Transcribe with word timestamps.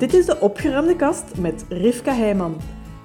Dit 0.00 0.14
is 0.14 0.26
de 0.26 0.40
opgeruimde 0.40 0.96
kast 0.96 1.24
met 1.38 1.64
Rivka 1.68 2.14
Heijman. 2.14 2.56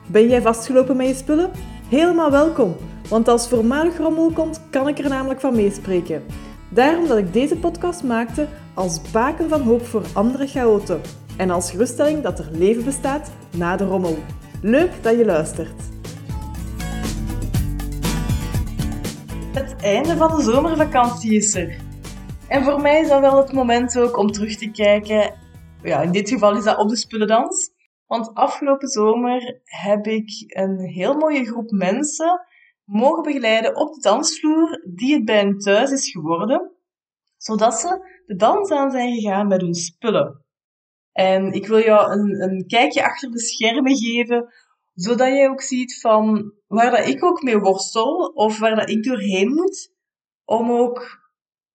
Ben 0.08 0.28
jij 0.28 0.42
vastgelopen 0.42 0.98
met 0.98 1.08
je 1.08 1.14
spullen? 1.14 1.52
Helemaal 1.90 2.32
welkom, 2.32 2.76
want 3.10 3.28
als 3.28 3.48
voormalig 3.48 3.98
rommel 3.98 4.32
komt, 4.32 4.62
kan 4.70 4.88
ik 4.88 5.00
er 5.00 5.10
namelijk 5.10 5.40
van 5.40 5.56
meespreken. 5.56 6.24
Daarom 6.70 7.08
dat 7.08 7.18
ik 7.18 7.34
deze 7.34 7.56
podcast 7.56 8.04
maakte 8.04 8.48
als 8.74 9.12
baken 9.12 9.50
van 9.50 9.62
hoop 9.62 9.86
voor 9.86 10.04
andere 10.14 10.48
chaoten 10.48 11.02
en 11.38 11.50
als 11.50 11.72
geruststelling 11.72 12.22
dat 12.22 12.40
er 12.40 12.50
leven 12.52 12.86
bestaat 12.86 13.32
na 13.58 13.76
de 13.76 13.86
rommel. 13.86 14.18
Leuk 14.62 14.92
dat 15.02 15.18
je 15.18 15.26
luistert. 15.26 15.82
Het 19.54 19.76
einde 19.82 20.18
van 20.18 20.36
de 20.36 20.44
zomervakantie 20.44 21.34
is 21.34 21.56
er. 21.56 21.76
En 22.48 22.64
voor 22.64 22.82
mij 22.82 23.02
is 23.02 23.08
dat 23.08 23.20
wel 23.20 23.38
het 23.38 23.52
moment 23.52 24.00
ook 24.00 24.18
om 24.18 24.32
terug 24.32 24.58
te 24.58 24.72
kijken. 24.72 25.44
Ja, 25.86 26.02
in 26.02 26.12
dit 26.12 26.30
geval 26.30 26.56
is 26.58 26.64
dat 26.64 26.78
op 26.78 26.90
de 26.90 26.96
spullendans. 26.96 27.74
Want 28.06 28.34
afgelopen 28.34 28.88
zomer 28.88 29.60
heb 29.64 30.06
ik 30.06 30.30
een 30.48 30.80
heel 30.80 31.14
mooie 31.14 31.46
groep 31.46 31.72
mensen 31.72 32.46
mogen 32.84 33.24
begeleiden 33.24 33.76
op 33.76 33.94
de 33.94 34.02
dansvloer 34.02 34.82
die 34.96 35.14
het 35.14 35.26
bij 35.26 35.38
hen 35.38 35.58
thuis 35.58 35.92
is 35.92 36.12
geworden, 36.12 36.72
zodat 37.38 37.80
ze 37.80 38.22
de 38.26 38.36
dans 38.36 38.72
aan 38.72 38.92
zijn 38.92 39.14
gegaan 39.14 39.48
met 39.48 39.62
hun 39.62 39.74
spullen. 39.74 40.46
En 41.12 41.52
ik 41.52 41.68
wil 41.68 41.80
jou 41.80 42.12
een, 42.12 42.42
een 42.42 42.68
kijkje 42.68 43.04
achter 43.04 43.32
de 43.32 43.40
schermen 43.40 43.96
geven, 43.98 44.54
zodat 44.94 45.28
jij 45.28 45.50
ook 45.50 45.62
ziet 45.62 46.00
van 46.00 46.54
waar 46.68 46.92
dat 46.92 47.08
ik 47.08 47.24
ook 47.24 47.42
mee 47.42 47.60
worstel 47.60 48.32
of 48.34 48.60
waar 48.60 48.76
dat 48.76 48.90
ik 48.90 49.04
doorheen 49.04 49.54
moet, 49.54 49.94
om 50.46 50.72
ook 50.72 51.30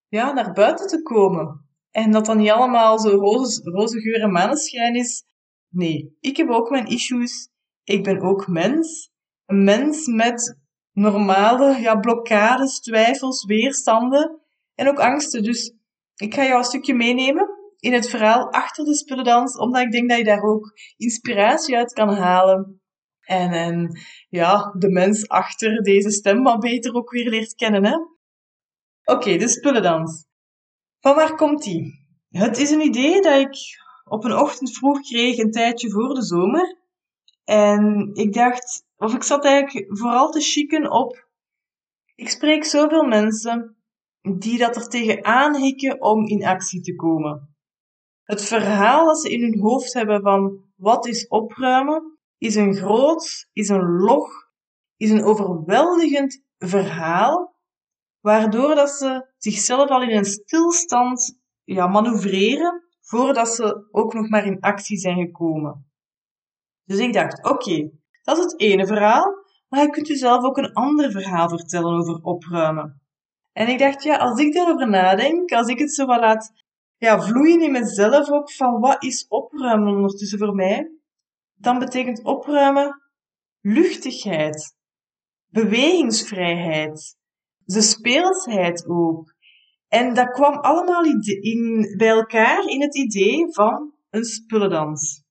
ja, 0.09 0.33
naar 0.33 0.53
buiten 0.53 0.87
te 0.87 1.03
komen. 1.03 1.70
En 1.91 2.11
dat 2.11 2.27
dan 2.27 2.37
niet 2.37 2.51
allemaal 2.51 2.99
zo 2.99 3.09
roze, 3.09 3.71
roze 3.71 4.01
geur 4.01 4.21
en 4.21 4.33
maneschijn 4.33 4.95
is. 4.95 5.25
Nee, 5.69 6.17
ik 6.21 6.37
heb 6.37 6.49
ook 6.49 6.71
mijn 6.71 6.87
issues. 6.87 7.49
Ik 7.85 8.05
ben 8.05 8.21
ook 8.21 8.47
mens. 8.47 9.11
Een 9.47 9.65
mens 9.65 10.07
met 10.07 10.59
normale 10.93 11.81
ja, 11.81 11.97
blokkades, 11.97 12.81
twijfels, 12.81 13.45
weerstanden 13.45 14.41
en 14.75 14.89
ook 14.89 14.99
angsten. 14.99 15.43
Dus 15.43 15.75
ik 16.17 16.35
ga 16.35 16.45
jou 16.45 16.59
een 16.59 16.65
stukje 16.65 16.95
meenemen 16.95 17.49
in 17.79 17.93
het 17.93 18.09
verhaal 18.09 18.53
achter 18.53 18.85
de 18.85 18.95
spullendans, 18.95 19.57
omdat 19.57 19.83
ik 19.83 19.91
denk 19.91 20.09
dat 20.09 20.19
je 20.19 20.25
daar 20.25 20.43
ook 20.43 20.73
inspiratie 20.97 21.77
uit 21.77 21.93
kan 21.93 22.09
halen. 22.09 22.81
En, 23.21 23.53
en 23.53 23.99
ja, 24.29 24.75
de 24.79 24.91
mens 24.91 25.29
achter 25.29 25.83
deze 25.83 26.11
stem 26.11 26.43
wat 26.43 26.61
beter 26.61 26.95
ook 26.95 27.11
weer 27.11 27.29
leert 27.31 27.55
kennen. 27.55 27.85
Hè? 27.85 27.97
Oké, 29.15 29.37
de 29.37 29.49
spullendans. 29.49 30.29
Van 31.01 31.15
waar 31.15 31.35
komt 31.35 31.63
die? 31.63 32.09
Het 32.29 32.59
is 32.59 32.71
een 32.71 32.81
idee 32.81 33.21
dat 33.21 33.41
ik 33.41 33.57
op 34.05 34.25
een 34.25 34.37
ochtend 34.37 34.77
vroeg 34.77 35.01
kreeg, 35.01 35.39
een 35.39 35.51
tijdje 35.51 35.91
voor 35.91 36.15
de 36.15 36.23
zomer. 36.23 36.79
En 37.45 38.11
ik 38.13 38.33
dacht, 38.33 38.87
of 38.97 39.15
ik 39.15 39.23
zat 39.23 39.45
eigenlijk 39.45 39.99
vooral 39.99 40.31
te 40.31 40.41
chicken 40.41 40.91
op. 40.91 41.29
Ik 42.15 42.29
spreek 42.29 42.65
zoveel 42.65 43.05
mensen 43.05 43.77
die 44.39 44.59
dat 44.59 44.77
er 44.77 44.89
tegenaan 44.89 45.57
hikken 45.57 46.03
om 46.03 46.27
in 46.27 46.45
actie 46.45 46.81
te 46.81 46.95
komen. 46.95 47.55
Het 48.23 48.45
verhaal 48.45 49.07
dat 49.07 49.21
ze 49.21 49.31
in 49.31 49.43
hun 49.43 49.61
hoofd 49.61 49.93
hebben 49.93 50.23
van 50.23 50.65
wat 50.77 51.07
is 51.07 51.29
opruimen, 51.29 52.19
is 52.39 52.55
een 52.55 52.75
groot, 52.75 53.49
is 53.53 53.69
een 53.69 53.89
log, 53.89 54.31
is 54.97 55.11
een 55.11 55.25
overweldigend 55.25 56.45
verhaal, 56.59 57.50
waardoor 58.21 58.75
dat 58.75 58.91
ze 58.91 59.33
zichzelf 59.37 59.89
al 59.89 60.03
in 60.03 60.17
een 60.17 60.25
stilstand 60.25 61.39
ja, 61.65 61.87
manoeuvreren 61.87 62.83
voordat 63.01 63.49
ze 63.49 63.89
ook 63.91 64.15
nog 64.15 64.29
maar 64.29 64.47
in 64.47 64.61
actie 64.61 64.99
zijn 64.99 65.17
gekomen. 65.17 65.91
Dus 66.85 66.99
ik 66.99 67.13
dacht, 67.13 67.45
oké, 67.45 67.91
dat 68.23 68.39
is 68.39 68.43
het 68.45 68.61
ene 68.61 68.87
verhaal, 68.87 69.35
maar 69.69 69.83
je 69.83 69.91
kunt 69.91 70.07
jezelf 70.07 70.45
ook 70.45 70.57
een 70.57 70.73
ander 70.73 71.11
verhaal 71.11 71.49
vertellen 71.49 71.99
over 71.99 72.23
opruimen. 72.23 73.03
En 73.53 73.69
ik 73.69 73.79
dacht, 73.79 74.03
ja, 74.03 74.17
als 74.17 74.41
ik 74.41 74.55
daarover 74.55 74.89
nadenk, 74.89 75.53
als 75.53 75.69
ik 75.69 75.79
het 75.79 75.95
zo 75.95 76.07
wat 76.07 76.21
laat 76.21 76.53
ja, 76.97 77.21
vloeien 77.23 77.63
in 77.63 77.73
mezelf 77.73 78.31
ook, 78.31 78.53
van 78.53 78.81
wat 78.81 79.05
is 79.05 79.27
opruimen 79.29 79.95
ondertussen 79.95 80.39
voor 80.39 80.55
mij, 80.55 80.91
dan 81.55 81.79
betekent 81.79 82.23
opruimen 82.25 83.03
luchtigheid, 83.61 84.77
bewegingsvrijheid, 85.47 87.17
de 87.73 87.81
speelsheid 87.81 88.89
ook. 88.89 89.35
En 89.89 90.15
dat 90.15 90.31
kwam 90.31 90.55
allemaal 90.55 91.05
in, 91.05 91.95
bij 91.97 92.09
elkaar 92.09 92.65
in 92.67 92.81
het 92.81 92.97
idee 92.97 93.53
van 93.53 93.93
een 94.11 94.25
spullendans. 94.25 95.23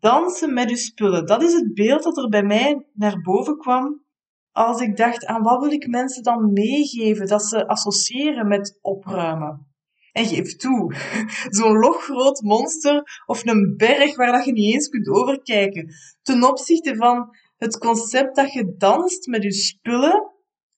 Dansen 0.00 0.54
met 0.54 0.70
uw 0.70 0.76
spullen, 0.76 1.26
dat 1.26 1.42
is 1.42 1.52
het 1.52 1.74
beeld 1.74 2.02
dat 2.02 2.16
er 2.16 2.28
bij 2.28 2.42
mij 2.42 2.86
naar 2.92 3.20
boven 3.20 3.58
kwam 3.58 4.04
als 4.52 4.80
ik 4.80 4.96
dacht 4.96 5.26
aan 5.26 5.42
wat 5.42 5.62
wil 5.62 5.72
ik 5.72 5.86
mensen 5.86 6.22
dan 6.22 6.52
meegeven 6.52 7.26
dat 7.26 7.42
ze 7.42 7.66
associëren 7.66 8.48
met 8.48 8.78
opruimen. 8.80 9.66
En 10.12 10.26
geef 10.26 10.56
toe, 10.56 10.94
zo'n 11.58 11.78
loggroot 11.78 12.40
monster 12.42 13.22
of 13.26 13.46
een 13.46 13.74
berg 13.76 14.16
waar 14.16 14.32
dat 14.32 14.44
je 14.44 14.52
niet 14.52 14.74
eens 14.74 14.88
kunt 14.88 15.08
overkijken, 15.08 15.94
ten 16.22 16.44
opzichte 16.44 16.96
van 16.96 17.36
het 17.56 17.78
concept 17.78 18.36
dat 18.36 18.52
je 18.52 18.74
danst 18.76 19.26
met 19.26 19.42
je 19.42 19.52
spullen, 19.52 20.32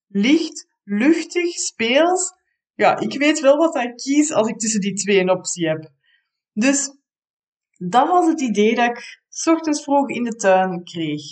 licht, 0.06 0.67
luchtig, 0.88 1.53
speels. 1.53 2.32
Ja, 2.75 2.99
ik 2.99 3.19
weet 3.19 3.41
wel 3.41 3.56
wat 3.56 3.76
ik 3.76 3.97
kies 3.97 4.32
als 4.32 4.49
ik 4.49 4.59
tussen 4.59 4.81
die 4.81 4.94
twee 4.94 5.21
een 5.21 5.31
optie 5.31 5.69
heb. 5.69 5.91
Dus 6.53 6.91
dat 7.78 8.09
was 8.09 8.26
het 8.26 8.41
idee 8.41 8.75
dat 8.75 8.88
ik 8.88 9.22
ochtends 9.44 9.82
vroeg 9.82 10.09
in 10.09 10.22
de 10.22 10.34
tuin 10.34 10.84
kreeg. 10.84 11.22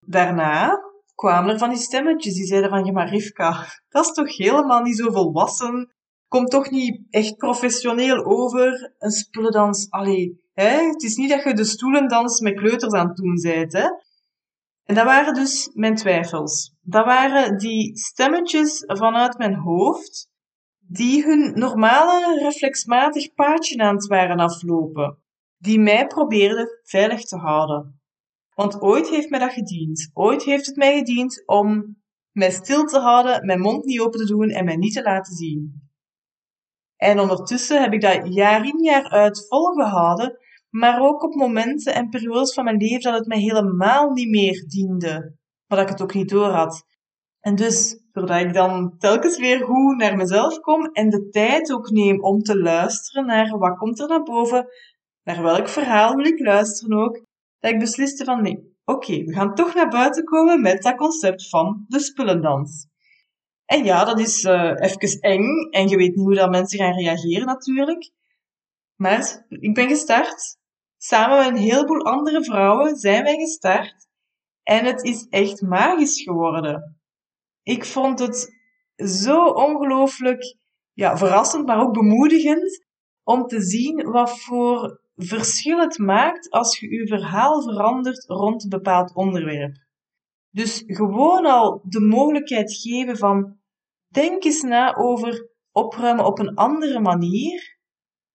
Daarna 0.00 0.80
kwamen 1.14 1.52
er 1.52 1.58
van 1.58 1.70
die 1.70 1.78
stemmetjes 1.78 2.34
die 2.34 2.46
zeiden 2.46 2.70
van, 2.70 2.84
ja 2.84 2.92
maar 2.92 3.08
Rivka, 3.08 3.66
dat 3.88 4.04
is 4.04 4.12
toch 4.12 4.36
helemaal 4.36 4.82
niet 4.82 4.96
zo 4.96 5.10
volwassen, 5.10 5.94
komt 6.28 6.50
toch 6.50 6.70
niet 6.70 7.00
echt 7.10 7.36
professioneel 7.36 8.24
over, 8.24 8.94
een 8.98 9.10
spullendans, 9.10 9.90
allee, 9.90 10.40
hè? 10.52 10.86
het 10.86 11.02
is 11.02 11.16
niet 11.16 11.30
dat 11.30 11.42
je 11.42 11.54
de 11.54 11.64
stoelendans 11.64 12.40
met 12.40 12.54
kleuters 12.54 12.92
aan 12.92 13.08
het 13.08 13.16
doen 13.16 13.40
bent, 13.42 13.72
hè. 13.72 13.88
En 14.86 14.94
dat 14.94 15.04
waren 15.04 15.34
dus 15.34 15.70
mijn 15.74 15.94
twijfels. 15.94 16.74
Dat 16.80 17.04
waren 17.04 17.58
die 17.58 17.96
stemmetjes 17.98 18.84
vanuit 18.86 19.38
mijn 19.38 19.54
hoofd, 19.54 20.30
die 20.78 21.24
hun 21.24 21.58
normale 21.58 22.38
reflexmatig 22.42 23.34
paadje 23.34 23.78
aan 23.78 23.94
het 23.94 24.06
waren 24.06 24.38
aflopen, 24.38 25.22
die 25.56 25.80
mij 25.80 26.06
probeerden 26.06 26.68
veilig 26.82 27.20
te 27.20 27.36
houden. 27.36 28.00
Want 28.54 28.80
ooit 28.80 29.08
heeft 29.08 29.30
mij 29.30 29.38
dat 29.38 29.52
gediend. 29.52 30.10
Ooit 30.12 30.42
heeft 30.42 30.66
het 30.66 30.76
mij 30.76 30.98
gediend 30.98 31.46
om 31.46 31.96
mij 32.30 32.50
stil 32.50 32.84
te 32.84 32.98
houden, 32.98 33.46
mijn 33.46 33.60
mond 33.60 33.84
niet 33.84 34.00
open 34.00 34.18
te 34.18 34.26
doen 34.26 34.48
en 34.48 34.64
mij 34.64 34.76
niet 34.76 34.94
te 34.94 35.02
laten 35.02 35.34
zien. 35.34 35.90
En 36.96 37.20
ondertussen 37.20 37.82
heb 37.82 37.92
ik 37.92 38.00
dat 38.00 38.34
jaar 38.34 38.66
in 38.66 38.82
jaar 38.82 39.08
uit 39.08 39.46
volgehouden, 39.48 40.38
maar 40.76 41.00
ook 41.00 41.22
op 41.22 41.34
momenten 41.34 41.94
en 41.94 42.08
periodes 42.08 42.54
van 42.54 42.64
mijn 42.64 42.76
leven 42.76 43.00
dat 43.00 43.18
het 43.18 43.26
mij 43.26 43.38
helemaal 43.38 44.10
niet 44.10 44.28
meer 44.28 44.64
diende, 44.68 45.36
maar 45.66 45.78
dat 45.78 45.80
ik 45.80 45.88
het 45.88 46.02
ook 46.02 46.14
niet 46.14 46.28
door 46.28 46.48
had. 46.48 46.84
En 47.40 47.54
dus, 47.54 48.02
doordat 48.12 48.40
ik 48.40 48.54
dan 48.54 48.98
telkens 48.98 49.38
weer 49.38 49.64
goed 49.64 49.96
naar 49.96 50.16
mezelf 50.16 50.58
kom 50.58 50.84
en 50.84 51.10
de 51.10 51.28
tijd 51.28 51.72
ook 51.72 51.90
neem 51.90 52.22
om 52.22 52.42
te 52.42 52.58
luisteren 52.58 53.26
naar 53.26 53.58
wat 53.58 53.78
komt 53.78 54.00
er 54.00 54.08
naar 54.08 54.22
boven, 54.22 54.66
naar 55.22 55.42
welk 55.42 55.68
verhaal 55.68 56.14
wil 56.14 56.26
ik 56.26 56.38
luisteren 56.38 56.98
ook, 56.98 57.24
dat 57.58 57.72
ik 57.72 57.78
besliste 57.78 58.24
van 58.24 58.42
nee, 58.42 58.76
oké, 58.84 59.24
we 59.24 59.32
gaan 59.32 59.54
toch 59.54 59.74
naar 59.74 59.88
buiten 59.88 60.24
komen 60.24 60.60
met 60.60 60.82
dat 60.82 60.96
concept 60.96 61.48
van 61.48 61.84
de 61.88 62.00
spullendans. 62.00 62.86
En 63.64 63.84
ja, 63.84 64.04
dat 64.04 64.20
is 64.20 64.44
uh, 64.44 64.72
even 64.76 65.20
eng 65.20 65.70
en 65.70 65.88
je 65.88 65.96
weet 65.96 66.14
niet 66.14 66.24
hoe 66.24 66.34
dat 66.34 66.50
mensen 66.50 66.78
gaan 66.78 66.98
reageren 66.98 67.46
natuurlijk. 67.46 68.10
Maar 68.96 69.46
ik 69.48 69.74
ben 69.74 69.88
gestart. 69.88 70.58
Samen 71.06 71.36
met 71.36 71.46
een 71.46 71.68
heleboel 71.70 72.04
andere 72.04 72.44
vrouwen 72.44 72.96
zijn 72.96 73.22
wij 73.22 73.36
gestart. 73.36 74.08
En 74.62 74.84
het 74.84 75.02
is 75.02 75.26
echt 75.28 75.62
magisch 75.62 76.22
geworden. 76.22 77.00
Ik 77.62 77.84
vond 77.84 78.18
het 78.18 78.54
zo 78.96 79.44
ongelooflijk 79.44 80.56
ja, 80.92 81.16
verrassend, 81.16 81.66
maar 81.66 81.80
ook 81.80 81.92
bemoedigend 81.92 82.86
om 83.22 83.46
te 83.46 83.60
zien 83.60 84.10
wat 84.10 84.40
voor 84.40 85.00
verschil 85.16 85.78
het 85.78 85.98
maakt 85.98 86.50
als 86.50 86.78
je 86.78 86.90
je 86.90 87.06
verhaal 87.06 87.62
verandert 87.62 88.24
rond 88.26 88.62
een 88.62 88.68
bepaald 88.68 89.14
onderwerp. 89.14 89.76
Dus 90.50 90.82
gewoon 90.86 91.46
al 91.46 91.80
de 91.84 92.00
mogelijkheid 92.00 92.72
geven 92.72 93.16
van 93.16 93.58
denk 94.08 94.44
eens 94.44 94.62
na 94.62 94.94
over 94.94 95.50
opruimen 95.72 96.24
op 96.24 96.38
een 96.38 96.54
andere 96.54 97.00
manier, 97.00 97.78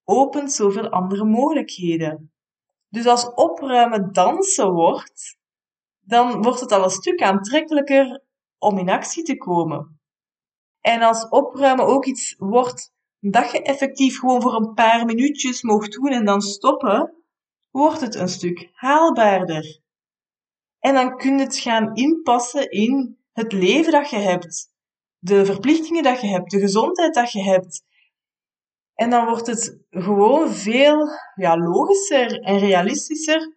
opent 0.03 0.51
zoveel 0.51 0.89
andere 0.89 1.25
mogelijkheden. 1.25 2.31
Dus 2.91 3.05
als 3.05 3.33
opruimen 3.33 4.13
dansen 4.13 4.71
wordt, 4.71 5.37
dan 5.99 6.41
wordt 6.41 6.59
het 6.59 6.71
al 6.71 6.83
een 6.83 6.89
stuk 6.89 7.21
aantrekkelijker 7.21 8.23
om 8.57 8.77
in 8.77 8.89
actie 8.89 9.23
te 9.23 9.37
komen. 9.37 9.99
En 10.81 11.01
als 11.01 11.29
opruimen 11.29 11.85
ook 11.85 12.05
iets 12.05 12.35
wordt 12.37 12.93
dat 13.19 13.51
je 13.51 13.61
effectief 13.61 14.19
gewoon 14.19 14.41
voor 14.41 14.55
een 14.55 14.73
paar 14.73 15.05
minuutjes 15.05 15.61
mocht 15.61 15.91
doen 15.91 16.07
en 16.07 16.25
dan 16.25 16.41
stoppen, 16.41 17.13
wordt 17.71 18.01
het 18.01 18.15
een 18.15 18.29
stuk 18.29 18.69
haalbaarder. 18.73 19.79
En 20.79 20.93
dan 20.93 21.17
kun 21.17 21.37
je 21.37 21.43
het 21.43 21.57
gaan 21.57 21.95
inpassen 21.95 22.69
in 22.69 23.17
het 23.31 23.51
leven 23.51 23.91
dat 23.91 24.09
je 24.09 24.17
hebt, 24.17 24.73
de 25.17 25.45
verplichtingen 25.45 26.03
dat 26.03 26.21
je 26.21 26.27
hebt, 26.27 26.51
de 26.51 26.59
gezondheid 26.59 27.13
dat 27.13 27.31
je 27.31 27.43
hebt. 27.43 27.83
En 29.01 29.09
dan 29.09 29.25
wordt 29.25 29.47
het 29.47 29.79
gewoon 29.89 30.49
veel 30.49 31.07
ja, 31.35 31.57
logischer 31.57 32.39
en 32.39 32.57
realistischer 32.57 33.55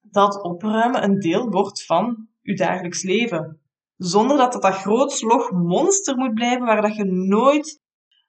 dat 0.00 0.42
opruimen 0.42 1.02
een 1.02 1.18
deel 1.18 1.50
wordt 1.50 1.84
van 1.84 2.28
je 2.40 2.54
dagelijks 2.56 3.02
leven. 3.02 3.60
Zonder 3.96 4.36
dat 4.36 4.52
het 4.52 4.62
dat 4.62 4.74
groot 4.74 5.12
slog 5.12 5.50
monster 5.50 6.16
moet 6.16 6.34
blijven 6.34 6.66
waar 6.66 6.82
dat 6.82 6.96
je 6.96 7.04
nooit 7.04 7.80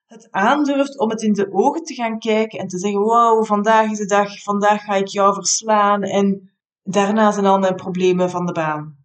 het 0.06 0.27
aandurft 0.31 1.00
om 1.00 1.09
het 1.09 1.21
in 1.21 1.33
de 1.33 1.51
ogen 1.51 1.83
te 1.83 1.94
gaan 1.94 2.19
kijken 2.19 2.59
en 2.59 2.67
te 2.67 2.79
zeggen, 2.79 3.01
wauw, 3.01 3.44
vandaag 3.44 3.91
is 3.91 3.97
de 3.97 4.06
dag, 4.06 4.41
vandaag 4.41 4.83
ga 4.83 4.95
ik 4.95 5.07
jou 5.07 5.33
verslaan 5.33 6.01
en 6.01 6.51
daarna 6.83 7.31
zijn 7.31 7.45
al 7.45 7.59
mijn 7.59 7.75
problemen 7.75 8.29
van 8.29 8.45
de 8.45 8.51
baan. 8.51 8.97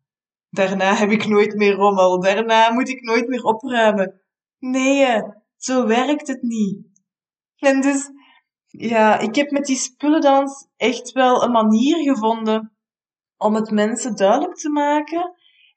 Daarna 0.50 0.94
heb 0.94 1.10
ik 1.10 1.26
nooit 1.26 1.54
meer 1.54 1.74
rommel, 1.74 2.20
daarna 2.20 2.72
moet 2.72 2.88
ik 2.88 3.02
nooit 3.02 3.28
meer 3.28 3.42
opruimen. 3.42 4.20
Nee, 4.58 5.22
zo 5.56 5.86
werkt 5.86 6.26
het 6.26 6.42
niet. 6.42 6.92
En 7.66 7.81
dus, 7.81 8.11
ja, 8.66 9.19
ik 9.19 9.34
heb 9.34 9.50
met 9.50 9.64
die 9.64 9.76
spullendans 9.76 10.66
echt 10.76 11.12
wel 11.12 11.43
een 11.43 11.50
manier 11.50 12.02
gevonden 12.02 12.76
om 13.37 13.55
het 13.55 13.70
mensen 13.70 14.16
duidelijk 14.16 14.55
te 14.55 14.70
maken. 14.70 15.34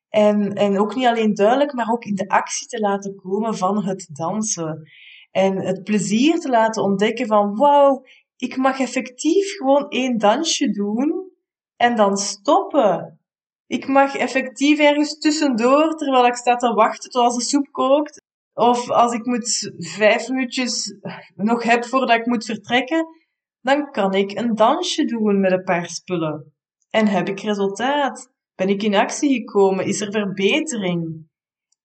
En, 0.09 0.53
en 0.53 0.79
ook 0.79 0.95
niet 0.95 1.05
alleen 1.05 1.33
duidelijk, 1.33 1.73
maar 1.73 1.91
ook 1.91 2.03
in 2.03 2.15
de 2.15 2.27
actie 2.27 2.67
te 2.67 2.79
laten 2.79 3.15
komen 3.15 3.57
van 3.57 3.83
het 3.83 4.09
dansen. 4.11 4.89
En 5.31 5.57
het 5.57 5.83
plezier 5.83 6.39
te 6.39 6.49
laten 6.49 6.83
ontdekken 6.83 7.27
van, 7.27 7.55
wauw, 7.55 8.03
ik 8.35 8.57
mag 8.57 8.79
effectief 8.79 9.55
gewoon 9.57 9.89
één 9.89 10.17
dansje 10.17 10.69
doen 10.69 11.31
en 11.75 11.95
dan 11.95 12.17
stoppen. 12.17 13.19
Ik 13.67 13.87
mag 13.87 14.15
effectief 14.15 14.79
ergens 14.79 15.17
tussendoor, 15.17 15.95
terwijl 15.95 16.25
ik 16.25 16.35
sta 16.35 16.55
te 16.55 16.73
wachten 16.73 17.09
tot 17.09 17.23
als 17.23 17.35
de 17.35 17.43
soep 17.43 17.67
kookt, 17.71 18.21
of 18.57 18.89
als 18.89 19.13
ik 19.13 19.25
moet 19.25 19.71
vijf 19.77 20.27
minuutjes 20.27 20.95
nog 21.35 21.63
heb 21.63 21.85
voordat 21.85 22.17
ik 22.17 22.25
moet 22.25 22.45
vertrekken, 22.45 23.05
dan 23.61 23.91
kan 23.91 24.13
ik 24.13 24.39
een 24.39 24.55
dansje 24.55 25.05
doen 25.05 25.39
met 25.39 25.51
een 25.51 25.63
paar 25.63 25.85
spullen. 25.85 26.53
En 26.89 27.07
heb 27.07 27.27
ik 27.27 27.39
resultaat? 27.39 28.31
Ben 28.55 28.69
ik 28.69 28.83
in 28.83 28.95
actie 28.95 29.33
gekomen? 29.33 29.85
Is 29.85 30.01
er 30.01 30.11
verbetering? 30.11 31.27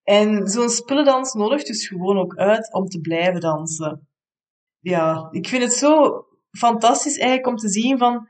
En 0.02 0.46
zo'n 0.46 0.68
spullendans 0.68 1.32
nodigt 1.32 1.66
dus 1.66 1.88
gewoon 1.88 2.18
ook 2.18 2.36
uit 2.36 2.72
om 2.72 2.86
te 2.86 3.00
blijven 3.00 3.40
dansen. 3.40 4.08
Ja, 4.78 5.28
ik 5.30 5.48
vind 5.48 5.62
het 5.62 5.72
zo 5.72 6.24
fantastisch 6.50 7.16
eigenlijk 7.16 7.46
om 7.46 7.56
te 7.56 7.68
zien 7.68 7.98
van 7.98 8.28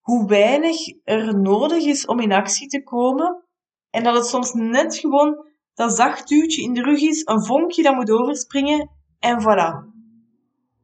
hoe 0.00 0.28
weinig 0.28 0.76
er 1.04 1.40
nodig 1.40 1.84
is 1.84 2.06
om 2.06 2.20
in 2.20 2.32
actie 2.32 2.68
te 2.68 2.82
komen. 2.82 3.44
En 3.90 4.04
dat 4.04 4.14
het 4.14 4.26
soms 4.26 4.52
net 4.52 4.96
gewoon 4.96 5.47
dat 5.78 5.96
zacht 5.96 6.28
duwtje 6.28 6.62
in 6.62 6.74
de 6.74 6.82
rug 6.82 7.00
is, 7.00 7.22
een 7.24 7.44
vonkje 7.44 7.82
dat 7.82 7.94
moet 7.94 8.10
overspringen 8.10 8.90
en 9.18 9.42
voilà. 9.42 9.96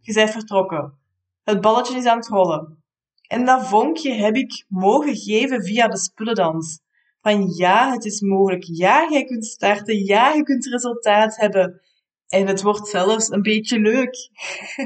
Je 0.01 0.13
bent 0.13 0.31
vertrokken. 0.31 0.99
Het 1.43 1.61
balletje 1.61 1.97
is 1.97 2.05
aan 2.05 2.17
het 2.17 2.29
rollen. 2.29 2.83
En 3.27 3.45
dat 3.45 3.67
vonkje 3.67 4.13
heb 4.13 4.35
ik 4.35 4.65
mogen 4.69 5.17
geven 5.17 5.65
via 5.65 5.89
de 5.89 5.99
spullendans. 5.99 6.81
Van 7.21 7.47
ja, 7.47 7.93
het 7.93 8.05
is 8.05 8.21
mogelijk. 8.21 8.65
Ja, 8.65 9.11
jij 9.11 9.25
kunt 9.25 9.45
starten. 9.45 10.05
Ja, 10.05 10.33
je 10.33 10.43
kunt 10.43 10.67
resultaat 10.67 11.37
hebben. 11.37 11.81
En 12.29 12.47
het 12.47 12.63
wordt 12.63 12.89
zelfs 12.89 13.31
een 13.31 13.43
beetje 13.43 13.81
leuk. 13.81 14.31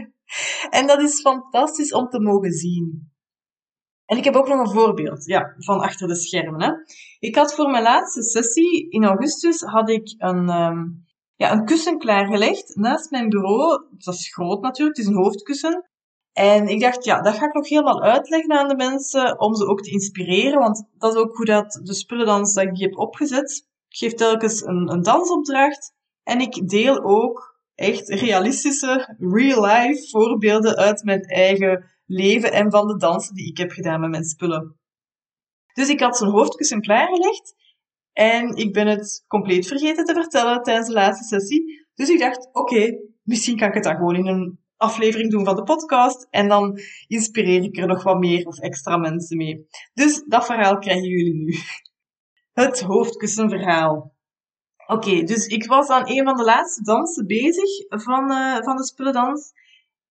en 0.79 0.87
dat 0.87 1.01
is 1.01 1.21
fantastisch 1.21 1.93
om 1.93 2.09
te 2.09 2.21
mogen 2.21 2.53
zien. 2.53 3.13
En 4.09 4.17
ik 4.17 4.25
heb 4.25 4.35
ook 4.35 4.49
nog 4.49 4.61
een 4.61 4.73
voorbeeld 4.73 5.25
ja, 5.25 5.55
van 5.59 5.81
achter 5.81 6.09
de 6.09 6.15
schermen. 6.15 6.63
Hè. 6.63 6.73
Ik 7.19 7.35
had 7.35 7.55
voor 7.55 7.71
mijn 7.71 7.83
laatste 7.83 8.23
sessie 8.23 8.91
in 8.91 9.05
augustus 9.05 9.61
had 9.61 9.89
ik 9.91 10.15
een, 10.19 10.49
um, 10.49 11.07
ja, 11.37 11.53
een 11.53 11.65
kussen 11.65 11.99
klaargelegd 11.99 12.77
naast 12.77 13.11
mijn 13.11 13.29
bureau. 13.29 13.85
Dat 13.91 14.15
is 14.15 14.33
groot 14.33 14.61
natuurlijk, 14.61 14.97
het 14.97 15.07
is 15.07 15.13
een 15.13 15.23
hoofdkussen. 15.23 15.89
En 16.33 16.69
ik 16.69 16.81
dacht, 16.81 17.05
ja, 17.05 17.21
dat 17.21 17.35
ga 17.35 17.47
ik 17.47 17.55
nog 17.55 17.69
helemaal 17.69 18.03
uitleggen 18.03 18.59
aan 18.59 18.69
de 18.69 18.77
mensen 18.77 19.41
om 19.41 19.55
ze 19.55 19.67
ook 19.67 19.83
te 19.83 19.91
inspireren. 19.91 20.59
Want 20.59 20.89
dat 20.99 21.15
is 21.15 21.21
ook 21.21 21.37
hoe 21.37 21.47
dat 21.47 21.81
de 21.83 21.95
spullendans 21.95 22.55
dat 22.55 22.65
ik 22.65 22.79
heb 22.79 22.99
opgezet. 22.99 23.67
Ik 23.89 23.97
geef 23.97 24.15
telkens 24.15 24.63
een, 24.63 24.93
een 24.93 25.03
dansopdracht. 25.03 25.93
En 26.23 26.41
ik 26.41 26.69
deel 26.69 27.05
ook 27.05 27.59
echt 27.75 28.09
realistische, 28.09 29.17
real-life 29.19 30.09
voorbeelden 30.09 30.77
uit 30.77 31.05
mijn 31.05 31.23
eigen 31.23 31.98
leven 32.09 32.53
en 32.53 32.71
van 32.71 32.87
de 32.87 32.97
dansen 32.97 33.35
die 33.35 33.47
ik 33.47 33.57
heb 33.57 33.71
gedaan 33.71 34.01
met 34.01 34.11
mijn 34.11 34.25
spullen. 34.25 34.77
Dus 35.73 35.89
ik 35.89 36.01
had 36.01 36.17
zo'n 36.17 36.31
hoofdkussen 36.31 36.81
klaargelegd 36.81 37.55
en 38.13 38.57
ik 38.57 38.73
ben 38.73 38.87
het 38.87 39.25
compleet 39.27 39.67
vergeten 39.67 40.05
te 40.05 40.13
vertellen 40.13 40.63
tijdens 40.63 40.87
de 40.87 40.93
laatste 40.93 41.25
sessie. 41.25 41.87
Dus 41.95 42.09
ik 42.09 42.19
dacht, 42.19 42.49
oké, 42.53 42.99
misschien 43.23 43.57
kan 43.57 43.69
ik 43.69 43.75
het 43.75 43.85
dan 43.85 43.97
gewoon 43.97 44.17
in 44.17 44.27
een 44.27 44.59
aflevering 44.77 45.31
doen 45.31 45.45
van 45.45 45.57
de 45.57 45.63
podcast 45.63 46.27
en 46.31 46.49
dan 46.49 46.79
inspireer 47.07 47.63
ik 47.63 47.77
er 47.77 47.87
nog 47.87 48.03
wat 48.03 48.19
meer 48.19 48.47
of 48.47 48.59
extra 48.59 48.97
mensen 48.97 49.37
mee. 49.37 49.67
Dus 49.95 50.25
dat 50.27 50.47
verhaal 50.47 50.79
krijgen 50.79 51.09
jullie 51.09 51.35
nu. 51.35 51.55
Het 52.63 52.81
hoofdkussenverhaal. 52.81 54.17
Oké, 54.87 55.23
dus 55.23 55.47
ik 55.47 55.67
was 55.67 55.89
aan 55.89 56.09
een 56.09 56.25
van 56.25 56.37
de 56.37 56.45
laatste 56.45 56.83
dansen 56.83 57.27
bezig 57.27 57.71
van, 57.89 58.31
uh, 58.31 58.57
van 58.63 58.77
de 58.77 58.85
spullendans. 58.85 59.53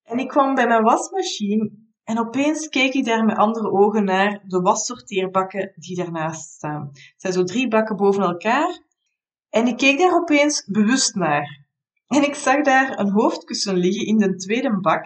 En 0.04 0.20
ik 0.20 0.28
kwam 0.28 0.56
bij 0.56 0.68
mijn 0.68 0.84
wasmachine 0.84 1.72
en 2.08 2.20
opeens 2.20 2.68
keek 2.70 2.94
ik 2.94 3.06
daar 3.06 3.26
met 3.26 3.38
andere 3.38 3.72
ogen 3.72 4.04
naar 4.04 4.44
de 4.44 4.62
wassorteerbakken 4.62 5.72
die 5.76 5.96
daarnaast 5.96 6.50
staan. 6.50 6.90
Het 6.94 7.14
zijn 7.16 7.34
zo 7.34 7.44
drie 7.44 7.68
bakken 7.68 7.96
boven 7.96 8.24
elkaar. 8.24 8.80
En 9.50 9.68
ik 9.68 9.78
keek 9.78 9.98
daar 9.98 10.14
opeens 10.14 10.66
bewust 10.66 11.16
naar. 11.16 11.66
En 12.08 12.24
ik 12.24 12.36
zag 12.36 12.64
daar 12.64 13.00
een 13.00 13.12
hoofdkussen 13.12 13.76
liggen 13.76 14.06
in 14.06 14.18
de 14.18 14.36
tweede 14.36 14.80
bak. 14.80 15.06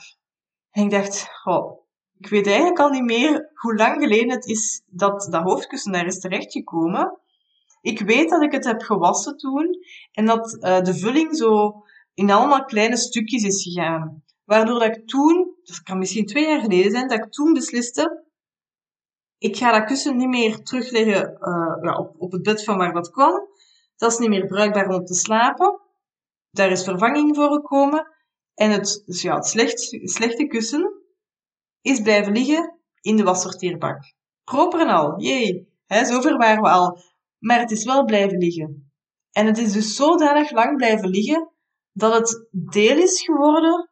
En 0.72 0.84
ik 0.84 0.90
dacht, 0.90 1.28
oh, 1.44 1.82
ik 2.18 2.28
weet 2.28 2.48
eigenlijk 2.48 2.80
al 2.80 2.90
niet 2.90 3.04
meer 3.04 3.50
hoe 3.54 3.76
lang 3.76 4.02
geleden 4.02 4.30
het 4.30 4.46
is 4.46 4.84
dat 4.86 5.28
dat 5.32 5.44
hoofdkussen 5.44 5.92
daar 5.92 6.06
is 6.06 6.20
terechtgekomen. 6.20 7.20
Ik 7.82 8.00
weet 8.00 8.30
dat 8.30 8.42
ik 8.42 8.52
het 8.52 8.66
heb 8.66 8.82
gewassen 8.82 9.38
toen 9.38 9.78
en 10.12 10.26
dat 10.26 10.58
uh, 10.62 10.82
de 10.82 10.94
vulling 10.94 11.38
zo 11.38 11.84
in 12.14 12.32
allemaal 12.32 12.66
kleine 12.66 12.98
stukjes 12.98 13.44
is 13.44 13.64
gegaan. 13.64 14.24
Waardoor 14.44 14.80
dat 14.80 14.98
ik 14.98 15.08
toen, 15.08 15.51
dat 15.64 15.82
kan 15.84 15.98
misschien 15.98 16.26
twee 16.26 16.48
jaar 16.48 16.62
geleden 16.62 16.92
zijn, 16.92 17.08
dat 17.08 17.18
ik 17.18 17.32
toen 17.32 17.54
besliste, 17.54 18.26
ik 19.38 19.58
ga 19.58 19.72
dat 19.72 19.88
kussen 19.88 20.18
niet 20.18 20.28
meer 20.28 20.64
terugleggen 20.64 21.38
uh, 21.42 21.78
ja, 21.82 21.98
op, 21.98 22.16
op 22.18 22.32
het 22.32 22.42
bed 22.42 22.64
van 22.64 22.78
waar 22.78 22.94
dat 22.94 23.10
kwam. 23.10 23.50
Dat 23.96 24.12
is 24.12 24.18
niet 24.18 24.30
meer 24.30 24.46
bruikbaar 24.46 24.90
om 24.90 25.06
te 25.06 25.14
slapen. 25.14 25.80
Daar 26.50 26.72
is 26.72 26.84
vervanging 26.84 27.36
voor 27.36 27.52
gekomen. 27.52 28.08
En 28.54 28.72
het, 28.72 29.04
dus 29.06 29.22
ja, 29.22 29.36
het 29.36 29.46
slecht, 29.46 29.80
slechte 30.02 30.48
kussen 30.48 31.02
is 31.82 32.02
blijven 32.02 32.34
liggen 32.34 32.80
in 33.02 33.16
de 33.16 33.24
wassorteerbak. 33.24 34.14
Proper 34.44 34.80
en 34.80 34.88
al, 34.88 35.22
jee. 35.22 35.70
Hè, 35.86 36.06
zover 36.06 36.38
waren 36.38 36.62
we 36.62 36.70
al. 36.70 37.00
Maar 37.40 37.60
het 37.60 37.72
is 37.72 37.86
wel 37.86 38.06
blijven 38.06 38.38
liggen. 38.38 38.92
En 39.32 39.46
het 39.46 39.58
is 39.58 39.72
dus 39.72 39.96
zodanig 39.96 40.52
lang 40.52 40.78
blijven 40.78 41.10
liggen 41.10 41.52
dat 41.92 42.14
het 42.14 42.48
deel 42.52 42.98
is 42.98 43.22
geworden 43.22 43.91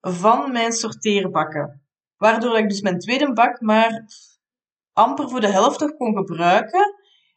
van 0.00 0.52
mijn 0.52 0.72
sorteerbakken. 0.72 1.82
Waardoor 2.16 2.58
ik 2.58 2.68
dus 2.68 2.80
mijn 2.80 2.98
tweede 2.98 3.32
bak 3.32 3.60
maar 3.60 4.04
amper 4.92 5.28
voor 5.28 5.40
de 5.40 5.50
helft 5.50 5.80
nog 5.80 5.96
kon 5.96 6.16
gebruiken. 6.16 6.94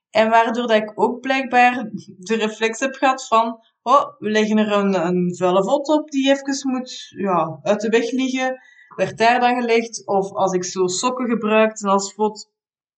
En 0.10 0.30
waardoor 0.30 0.68
dat 0.68 0.82
ik 0.82 0.92
ook 0.96 1.22
blijkbaar 1.22 1.90
de 2.18 2.36
reflex 2.36 2.80
heb 2.80 2.96
gehad 2.96 3.28
van, 3.28 3.60
oh, 3.82 4.20
we 4.20 4.30
leggen 4.30 4.58
er 4.58 4.72
een, 4.72 5.06
een 5.06 5.36
vuile 5.36 5.64
vod 5.64 5.88
op 5.88 6.12
die 6.12 6.30
even 6.32 6.72
moet 6.72 7.14
ja, 7.18 7.60
uit 7.64 7.82
de 7.82 7.90
weg 7.90 8.12
liggen. 8.12 8.62
Werd 8.96 9.18
daar 9.18 9.40
dan 9.40 9.62
gelegd. 9.62 10.08
Of 10.08 10.32
als 10.32 10.54
ik 10.54 10.64
zo 10.64 10.88
sokken 10.88 11.30
gebruikte 11.30 11.88
als 11.88 12.14
vod, 12.14 12.52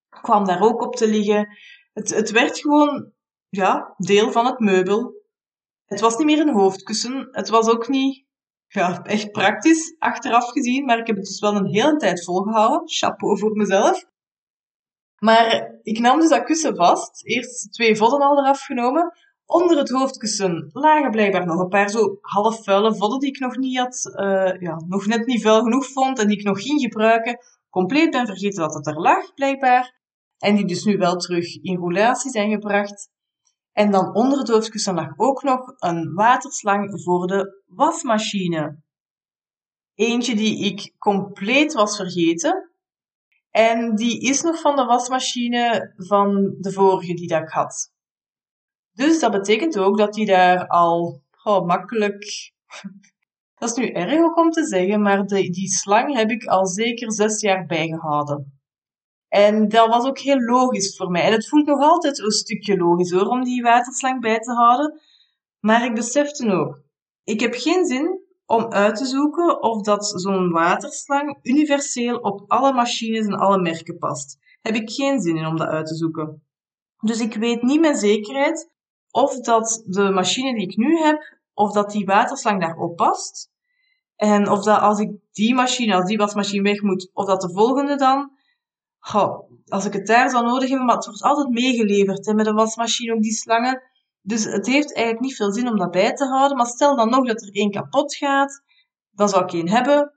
kwam 0.09 0.45
daar 0.45 0.61
ook 0.61 0.81
op 0.81 0.95
te 0.95 1.07
liggen. 1.07 1.57
Het, 1.93 2.09
het 2.09 2.31
werd 2.31 2.59
gewoon 2.59 3.11
ja, 3.49 3.93
deel 3.97 4.31
van 4.31 4.45
het 4.45 4.59
meubel. 4.59 5.13
Het 5.85 5.99
was 5.99 6.17
niet 6.17 6.25
meer 6.25 6.39
een 6.39 6.53
hoofdkussen. 6.53 7.27
Het 7.31 7.49
was 7.49 7.69
ook 7.69 7.87
niet 7.87 8.24
ja, 8.75 9.03
echt 9.03 9.31
praktisch 9.31 9.95
achteraf 9.99 10.51
gezien, 10.51 10.85
maar 10.85 10.97
ik 10.97 11.07
heb 11.07 11.15
het 11.15 11.25
dus 11.25 11.39
wel 11.39 11.55
een 11.55 11.65
hele 11.65 11.95
tijd 11.97 12.23
volgehouden. 12.23 12.81
Chapeau 12.85 13.37
voor 13.39 13.55
mezelf. 13.55 14.05
Maar 15.19 15.75
ik 15.83 15.99
nam 15.99 16.19
dus 16.19 16.29
dat 16.29 16.43
kussen 16.43 16.75
vast. 16.75 17.25
Eerst 17.25 17.73
twee 17.73 17.95
vodden 17.95 18.19
al 18.19 18.39
eraf 18.39 18.61
genomen. 18.61 19.13
Onder 19.45 19.77
het 19.77 19.89
hoofdkussen 19.89 20.69
lagen 20.73 21.11
blijkbaar 21.11 21.45
nog 21.45 21.59
een 21.59 21.67
paar 21.67 21.89
zo 21.89 22.17
half 22.21 22.63
vuile 22.63 22.95
vodden 22.95 23.19
die 23.19 23.29
ik 23.29 23.39
nog 23.39 23.57
niet 23.57 23.77
had, 23.77 24.11
uh, 24.15 24.61
ja, 24.61 24.81
nog 24.87 25.05
net 25.05 25.25
niet 25.25 25.41
vuil 25.41 25.61
genoeg 25.61 25.85
vond 25.85 26.19
en 26.19 26.27
die 26.27 26.37
ik 26.37 26.45
nog 26.45 26.61
ging 26.61 26.81
gebruiken. 26.81 27.37
Compleet 27.69 28.11
ben 28.11 28.25
vergeten 28.25 28.59
dat 28.59 28.73
het 28.73 28.87
er 28.87 29.01
lag, 29.01 29.33
blijkbaar. 29.33 29.93
En 30.37 30.55
die 30.55 30.65
dus 30.65 30.83
nu 30.83 30.97
wel 30.97 31.15
terug 31.15 31.61
in 31.61 31.77
roulatie 31.77 32.31
zijn 32.31 32.51
gebracht. 32.51 33.09
En 33.75 33.91
dan 33.91 34.13
onder 34.13 34.39
het 34.39 34.47
hoofdkussen 34.47 34.93
lag 34.93 35.13
ook 35.17 35.43
nog 35.43 35.73
een 35.77 36.13
waterslang 36.13 37.01
voor 37.03 37.27
de 37.27 37.63
wasmachine. 37.65 38.81
Eentje 39.93 40.35
die 40.35 40.65
ik 40.65 40.93
compleet 40.97 41.73
was 41.73 41.95
vergeten. 41.95 42.71
En 43.49 43.95
die 43.95 44.21
is 44.21 44.41
nog 44.41 44.61
van 44.61 44.75
de 44.75 44.85
wasmachine 44.85 45.93
van 45.97 46.55
de 46.59 46.71
vorige 46.71 47.13
die 47.13 47.27
dat 47.27 47.41
ik 47.41 47.49
had. 47.49 47.91
Dus 48.91 49.19
dat 49.19 49.31
betekent 49.31 49.77
ook 49.77 49.97
dat 49.97 50.13
die 50.13 50.25
daar 50.25 50.67
al 50.67 51.21
oh, 51.43 51.65
makkelijk. 51.65 52.23
Dat 53.57 53.69
is 53.69 53.75
nu 53.75 53.89
erg 53.89 54.19
ook 54.19 54.37
om 54.37 54.51
te 54.51 54.65
zeggen, 54.65 55.01
maar 55.01 55.25
de, 55.25 55.49
die 55.49 55.67
slang 55.67 56.15
heb 56.15 56.29
ik 56.29 56.45
al 56.45 56.67
zeker 56.67 57.11
zes 57.11 57.41
jaar 57.41 57.65
bijgehouden. 57.65 58.54
En 59.35 59.67
dat 59.67 59.87
was 59.87 60.05
ook 60.05 60.19
heel 60.19 60.39
logisch 60.39 60.95
voor 60.95 61.11
mij. 61.11 61.21
En 61.21 61.31
het 61.31 61.47
voelt 61.47 61.65
nog 61.65 61.81
altijd 61.81 62.19
een 62.19 62.31
stukje 62.31 62.77
logisch 62.77 63.11
hoor, 63.11 63.27
om 63.27 63.43
die 63.43 63.61
waterslang 63.61 64.21
bij 64.21 64.39
te 64.39 64.51
houden. 64.51 64.99
Maar 65.59 65.85
ik 65.85 65.93
besefte 65.93 66.51
ook, 66.51 66.81
ik 67.23 67.39
heb 67.39 67.53
geen 67.53 67.85
zin 67.85 68.19
om 68.45 68.71
uit 68.71 68.95
te 68.95 69.05
zoeken 69.05 69.61
of 69.61 69.81
dat 69.81 70.13
zo'n 70.15 70.51
waterslang 70.51 71.39
universeel 71.41 72.17
op 72.17 72.43
alle 72.47 72.73
machines 72.73 73.25
en 73.25 73.33
alle 73.33 73.61
merken 73.61 73.97
past. 73.97 74.37
Heb 74.61 74.75
ik 74.75 74.89
geen 74.89 75.19
zin 75.19 75.37
in 75.37 75.45
om 75.45 75.57
dat 75.57 75.67
uit 75.67 75.87
te 75.87 75.95
zoeken. 75.95 76.43
Dus 76.99 77.19
ik 77.19 77.33
weet 77.33 77.61
niet 77.61 77.79
met 77.79 77.99
zekerheid 77.99 78.71
of 79.11 79.39
dat 79.39 79.83
de 79.85 80.09
machine 80.09 80.53
die 80.53 80.67
ik 80.69 80.77
nu 80.77 80.97
heb, 80.97 81.37
of 81.53 81.71
dat 81.71 81.91
die 81.91 82.05
waterslang 82.05 82.61
daarop 82.61 82.95
past. 82.95 83.51
En 84.15 84.49
of 84.49 84.63
dat 84.63 84.79
als 84.79 84.99
ik 84.99 85.11
die 85.31 85.53
machine, 85.53 85.95
als 85.95 86.05
die 86.05 86.17
wasmachine 86.17 86.63
weg 86.63 86.81
moet, 86.81 87.09
of 87.13 87.25
dat 87.25 87.41
de 87.41 87.53
volgende 87.53 87.95
dan. 87.95 88.34
Als 89.67 89.85
ik 89.85 89.93
het 89.93 90.07
daar 90.07 90.29
zou 90.29 90.45
nodig 90.45 90.69
hebben, 90.69 90.85
maar 90.85 90.95
het 90.95 91.05
wordt 91.05 91.21
altijd 91.21 91.49
meegeleverd 91.49 92.25
hè, 92.25 92.33
met 92.33 92.47
een 92.47 92.55
wasmachine, 92.55 93.13
ook 93.13 93.21
die 93.21 93.31
slangen. 93.31 93.81
Dus 94.21 94.43
het 94.43 94.65
heeft 94.65 94.93
eigenlijk 94.93 95.25
niet 95.25 95.35
veel 95.35 95.51
zin 95.51 95.67
om 95.67 95.77
dat 95.77 95.91
bij 95.91 96.13
te 96.13 96.25
houden. 96.25 96.57
Maar 96.57 96.65
stel 96.65 96.95
dan 96.95 97.09
nog 97.09 97.27
dat 97.27 97.41
er 97.41 97.51
één 97.51 97.71
kapot 97.71 98.15
gaat, 98.15 98.63
dan 99.11 99.29
zou 99.29 99.43
ik 99.43 99.53
één 99.53 99.69
hebben. 99.69 100.13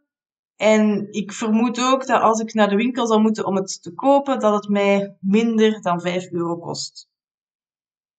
En 0.56 1.12
ik 1.12 1.32
vermoed 1.32 1.80
ook 1.80 2.06
dat 2.06 2.22
als 2.22 2.40
ik 2.40 2.54
naar 2.54 2.68
de 2.68 2.76
winkel 2.76 3.06
zou 3.06 3.20
moeten 3.20 3.46
om 3.46 3.56
het 3.56 3.82
te 3.82 3.94
kopen, 3.94 4.40
dat 4.40 4.54
het 4.54 4.68
mij 4.68 5.16
minder 5.20 5.80
dan 5.80 6.00
5 6.00 6.30
euro 6.30 6.56
kost. 6.56 7.08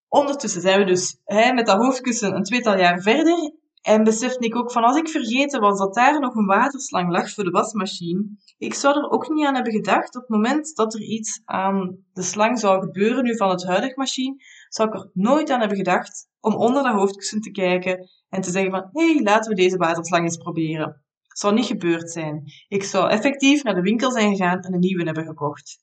Ondertussen 0.08 0.62
zijn 0.62 0.80
we 0.80 0.86
dus 0.86 1.18
hè, 1.24 1.54
met 1.54 1.66
dat 1.66 1.78
hoofdkussen 1.78 2.36
een 2.36 2.44
tweetal 2.44 2.78
jaar 2.78 3.02
verder. 3.02 3.54
En 3.82 4.04
besefte 4.04 4.46
ik 4.46 4.56
ook 4.56 4.72
van 4.72 4.84
als 4.84 4.98
ik 4.98 5.10
vergeten 5.10 5.62
was 5.62 5.78
dat 5.78 5.94
daar 5.94 6.20
nog 6.20 6.36
een 6.36 6.46
waterslang 6.46 7.12
lag 7.12 7.34
voor 7.34 7.44
de 7.44 7.50
wasmachine, 7.50 8.38
ik 8.58 8.74
zou 8.74 8.98
er 8.98 9.10
ook 9.10 9.30
niet 9.30 9.46
aan 9.46 9.56
hebben 9.56 9.74
gedacht 9.74 10.16
op 10.16 10.22
het 10.22 10.30
moment 10.30 10.76
dat 10.76 10.94
er 10.94 11.02
iets 11.02 11.42
aan 11.46 11.98
de 12.14 12.22
slang 12.22 12.60
zou 12.60 12.82
gebeuren 12.82 13.24
nu 13.24 13.38
van 13.38 13.50
het 13.50 13.66
huidige 13.66 13.94
machine, 13.96 14.36
zou 14.70 14.90
ik 14.90 14.96
er 14.96 15.10
nooit 15.14 15.50
aan 15.50 15.60
hebben 15.60 15.78
gedacht 15.78 16.28
om 16.40 16.56
onder 16.56 16.84
dat 16.84 16.94
hoofdkussen 16.94 17.42
te 17.42 17.52
kijken 17.52 18.10
en 18.30 18.42
te 18.42 18.52
zeggen 18.52 18.72
van 18.72 18.90
hé, 18.92 19.14
hey, 19.14 19.24
laten 19.24 19.50
we 19.50 19.62
deze 19.62 19.78
waterslang 19.78 20.24
eens 20.24 20.38
proberen. 20.38 21.04
Het 21.28 21.40
zou 21.40 21.54
niet 21.54 21.66
gebeurd 21.66 22.12
zijn. 22.12 22.44
Ik 22.68 22.84
zou 22.84 23.10
effectief 23.10 23.64
naar 23.64 23.76
de 23.76 23.82
winkel 23.82 24.12
zijn 24.12 24.36
gegaan 24.36 24.60
en 24.60 24.74
een 24.74 24.80
nieuwe 24.80 25.04
hebben 25.04 25.26
gekocht. 25.26 25.80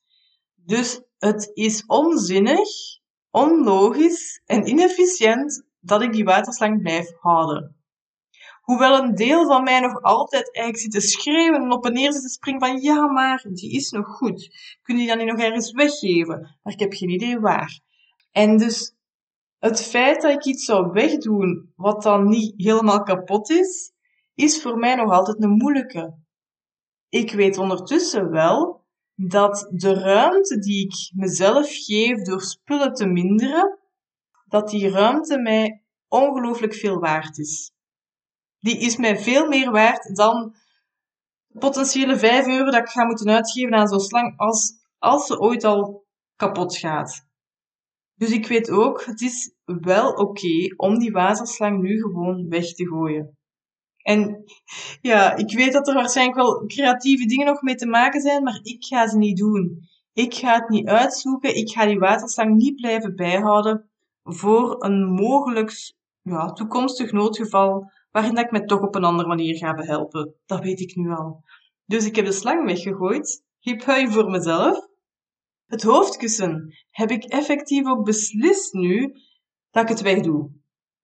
Dus 0.55 1.01
het 1.19 1.51
is 1.55 1.85
onzinnig, 1.87 2.69
onlogisch 3.31 4.43
en 4.45 4.69
inefficiënt 4.69 5.67
dat 5.81 6.03
ik 6.03 6.13
die 6.13 6.25
waterslang 6.25 6.83
blijf 6.83 7.13
houden. 7.21 7.76
Hoewel 8.67 9.03
een 9.03 9.15
deel 9.15 9.47
van 9.47 9.63
mij 9.63 9.81
nog 9.81 10.03
altijd 10.03 10.55
eigenlijk 10.55 10.79
zit 10.79 11.03
te 11.03 11.09
schreeuwen 11.09 11.63
en 11.63 11.73
op 11.73 11.87
en 11.87 11.93
neer 11.93 12.13
zit 12.13 12.23
te 12.23 12.29
springen 12.29 12.61
van 12.61 12.81
ja, 12.81 13.07
maar 13.07 13.47
die 13.53 13.73
is 13.73 13.91
nog 13.91 14.07
goed. 14.07 14.51
Kun 14.83 14.95
je 14.95 15.01
die 15.01 15.09
dan 15.09 15.19
niet 15.19 15.27
nog 15.27 15.41
ergens 15.41 15.73
weggeven? 15.73 16.59
Maar 16.63 16.73
ik 16.73 16.81
heb 16.81 16.93
geen 16.93 17.09
idee 17.09 17.41
waar. 17.41 17.81
En 18.31 18.57
dus 18.57 18.95
het 19.59 19.83
feit 19.83 20.23
dat 20.23 20.31
ik 20.33 20.45
iets 20.45 20.65
zou 20.65 20.93
wegdoen 20.93 21.73
wat 21.77 22.03
dan 22.03 22.29
niet 22.29 22.55
helemaal 22.57 23.03
kapot 23.03 23.51
is, 23.51 23.93
is 24.35 24.63
voor 24.63 24.79
mij 24.79 24.95
nog 24.95 25.13
altijd 25.13 25.43
een 25.43 25.57
moeilijke. 25.57 26.19
Ik 27.09 27.33
weet 27.33 27.59
ondertussen 27.59 28.31
wel 28.31 28.85
dat 29.15 29.69
de 29.73 29.95
ruimte 29.95 30.59
die 30.59 30.85
ik 30.85 31.11
mezelf 31.15 31.69
geef 31.71 32.23
door 32.23 32.41
spullen 32.41 32.95
te 32.95 33.07
minderen, 33.07 33.79
dat 34.49 34.69
die 34.69 34.91
ruimte 34.91 35.39
mij 35.39 35.83
ongelooflijk 36.09 36.75
veel 36.75 36.99
waard 36.99 37.39
is. 37.39 37.75
Die 38.67 38.79
is 38.79 38.97
mij 38.97 39.19
veel 39.19 39.49
meer 39.49 39.71
waard 39.71 40.17
dan 40.17 40.55
potentiële 41.59 42.19
5 42.19 42.47
euro 42.47 42.65
dat 42.65 42.81
ik 42.81 42.89
ga 42.89 43.05
moeten 43.05 43.31
uitgeven 43.31 43.75
aan 43.75 43.89
zo'n 43.89 44.01
slang 44.01 44.39
als, 44.39 44.73
als 44.99 45.27
ze 45.27 45.41
ooit 45.41 45.65
al 45.65 46.05
kapot 46.37 46.77
gaat. 46.77 47.27
Dus 48.15 48.31
ik 48.31 48.47
weet 48.47 48.71
ook, 48.71 49.05
het 49.05 49.21
is 49.21 49.55
wel 49.65 50.13
oké 50.13 50.75
om 50.77 50.99
die 50.99 51.13
waterslang 51.13 51.83
nu 51.83 52.01
gewoon 52.01 52.49
weg 52.49 52.75
te 52.75 52.87
gooien. 52.87 53.39
En 54.03 54.45
ja, 55.01 55.35
ik 55.37 55.57
weet 55.57 55.73
dat 55.73 55.89
er 55.89 55.95
waarschijnlijk 55.95 56.37
wel 56.37 56.67
creatieve 56.67 57.27
dingen 57.27 57.47
nog 57.47 57.63
mee 57.63 57.75
te 57.75 57.87
maken 57.87 58.21
zijn, 58.21 58.43
maar 58.43 58.59
ik 58.63 58.85
ga 58.85 59.09
ze 59.09 59.19
niet 59.19 59.37
doen. 59.37 59.89
Ik 60.13 60.35
ga 60.35 60.55
het 60.55 60.69
niet 60.69 60.87
uitzoeken. 60.87 61.57
Ik 61.57 61.71
ga 61.71 61.87
die 61.87 61.99
waterslang 61.99 62.57
niet 62.57 62.77
blijven 62.77 63.17
bijhouden 63.17 63.91
voor 64.23 64.85
een 64.85 65.05
mogelijk 65.05 65.95
ja, 66.23 66.53
toekomstig 66.53 67.13
noodgeval 67.13 67.91
waarin 68.17 68.35
dat 68.35 68.45
ik 68.45 68.51
me 68.51 68.65
toch 68.65 68.81
op 68.81 68.95
een 68.95 69.05
andere 69.05 69.29
manier 69.29 69.57
ga 69.57 69.75
behelpen. 69.75 70.35
Dat 70.47 70.63
weet 70.63 70.81
ik 70.81 70.95
nu 70.95 71.11
al. 71.11 71.45
Dus 71.85 72.07
ik 72.07 72.17
heb 72.17 72.25
de 72.25 72.33
slang 72.33 72.65
weggegooid. 72.65 73.45
Hip 73.59 73.85
hui 73.85 74.11
voor 74.11 74.31
mezelf. 74.31 74.87
Het 75.67 75.83
hoofdkussen 75.83 76.75
heb 76.91 77.11
ik 77.11 77.25
effectief 77.25 77.87
ook 77.87 78.05
beslist 78.05 78.73
nu 78.73 79.13
dat 79.71 79.83
ik 79.83 79.89
het 79.89 80.01
wegdoe. 80.01 80.51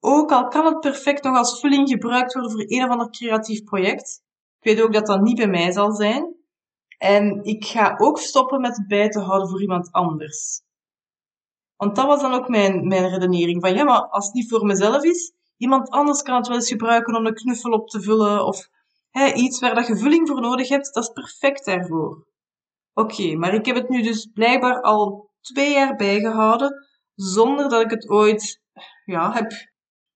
Ook 0.01 0.33
al 0.33 0.49
kan 0.49 0.65
het 0.65 0.81
perfect 0.81 1.23
nog 1.25 1.37
als 1.37 1.61
vulling 1.61 1.89
gebruikt 1.89 2.33
worden 2.33 2.51
voor 2.51 2.65
een 2.67 2.85
of 2.85 2.91
ander 2.91 3.11
creatief 3.11 3.65
project. 3.65 4.23
Ik 4.61 4.75
weet 4.75 4.85
ook 4.85 4.93
dat 4.93 5.07
dat 5.07 5.23
niet 5.23 5.37
bij 5.37 5.49
mij 5.49 5.73
zal 5.73 5.93
zijn. 5.93 6.35
En 6.99 7.45
ik 7.45 7.65
ga 7.65 7.95
ook 7.99 8.19
stoppen 8.19 8.61
met 8.61 8.77
het 8.77 8.87
bij 8.87 9.09
te 9.09 9.21
houden 9.21 9.49
voor 9.49 9.61
iemand 9.61 9.93
anders. 9.93 10.63
Want 11.77 11.97
dat 11.97 12.07
was 12.07 12.21
dan 12.21 12.35
ook 12.35 12.49
mijn, 12.49 12.87
mijn 12.87 13.09
redenering. 13.09 13.61
Van 13.61 13.75
ja, 13.75 13.85
maar 13.85 14.09
als 14.09 14.27
het 14.27 14.35
niet 14.35 14.49
voor 14.49 14.67
mezelf 14.67 15.03
is, 15.03 15.33
iemand 15.63 15.91
anders 15.91 16.23
kan 16.23 16.37
het 16.37 16.47
wel 16.47 16.57
eens 16.57 16.69
gebruiken 16.69 17.17
om 17.17 17.27
een 17.27 17.35
knuffel 17.35 17.71
op 17.71 17.89
te 17.89 18.03
vullen. 18.03 18.47
Of 18.47 18.69
hè, 19.11 19.33
iets 19.33 19.61
waar 19.61 19.75
dat 19.75 19.87
je 19.87 19.97
vulling 19.97 20.29
voor 20.29 20.41
nodig 20.41 20.69
hebt, 20.69 20.95
dat 20.95 21.03
is 21.03 21.13
perfect 21.13 21.65
daarvoor. 21.65 22.27
Oké, 22.95 23.35
maar 23.37 23.55
ik 23.55 23.67
heb 23.67 23.77
het 23.77 23.89
nu 23.89 24.03
dus 24.03 24.27
blijkbaar 24.35 24.81
al 24.81 25.31
twee 25.41 25.73
jaar 25.73 25.97
bijgehouden, 25.97 26.87
zonder 27.15 27.69
dat 27.69 27.83
ik 27.83 27.91
het 27.91 28.09
ooit 28.09 28.61
ja, 29.05 29.33
heb 29.33 29.53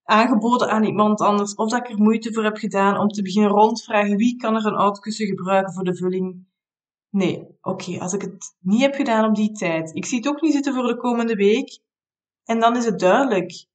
aangeboden 0.02 0.70
aan 0.70 0.84
iemand 0.84 1.20
anders, 1.20 1.54
of 1.54 1.70
dat 1.70 1.80
ik 1.80 1.90
er 1.90 2.02
moeite 2.02 2.32
voor 2.32 2.44
heb 2.44 2.56
gedaan 2.56 2.98
om 2.98 3.08
te 3.08 3.22
beginnen 3.22 3.50
rondvragen 3.50 4.16
wie 4.16 4.36
kan 4.36 4.54
er 4.54 4.66
een 4.66 4.74
oud 4.74 4.98
kussen 4.98 5.26
gebruiken 5.26 5.72
voor 5.72 5.84
de 5.84 5.96
vulling. 5.96 6.46
Nee, 7.10 7.58
oké, 7.60 7.98
als 7.98 8.12
ik 8.12 8.20
het 8.20 8.56
niet 8.60 8.80
heb 8.80 8.94
gedaan 8.94 9.28
op 9.28 9.34
die 9.34 9.52
tijd, 9.52 9.94
ik 9.94 10.04
zie 10.04 10.18
het 10.18 10.28
ook 10.28 10.40
niet 10.40 10.52
zitten 10.52 10.74
voor 10.74 10.86
de 10.86 10.96
komende 10.96 11.34
week, 11.34 11.78
en 12.44 12.60
dan 12.60 12.76
is 12.76 12.84
het 12.84 12.98
duidelijk. 12.98 13.66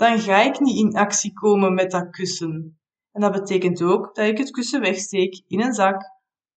Dan 0.00 0.20
ga 0.20 0.42
ik 0.42 0.60
niet 0.60 0.76
in 0.76 0.96
actie 0.96 1.32
komen 1.32 1.74
met 1.74 1.90
dat 1.90 2.10
kussen. 2.10 2.80
En 3.12 3.20
dat 3.20 3.32
betekent 3.32 3.82
ook 3.82 4.14
dat 4.14 4.26
ik 4.26 4.38
het 4.38 4.50
kussen 4.50 4.80
wegsteek 4.80 5.42
in 5.46 5.60
een 5.60 5.72
zak 5.72 6.02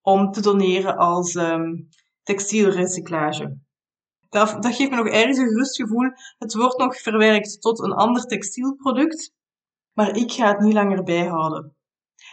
om 0.01 0.31
te 0.31 0.41
doneren 0.41 0.97
als 0.97 1.35
um, 1.35 1.89
textielrecyclage. 2.21 3.57
Dat, 4.29 4.63
dat 4.63 4.75
geeft 4.75 4.89
me 4.89 4.95
nog 4.95 5.07
ergens 5.07 5.37
een 5.37 5.47
gerust 5.47 5.75
gevoel. 5.75 6.09
Het 6.37 6.53
wordt 6.53 6.77
nog 6.77 6.97
verwerkt 6.97 7.61
tot 7.61 7.79
een 7.79 7.93
ander 7.93 8.25
textielproduct, 8.25 9.33
maar 9.93 10.15
ik 10.15 10.31
ga 10.31 10.47
het 10.47 10.59
niet 10.59 10.73
langer 10.73 11.03
bijhouden. 11.03 11.75